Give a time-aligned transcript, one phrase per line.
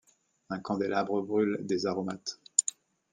[0.49, 2.39] Un candélabre brûle des aromates.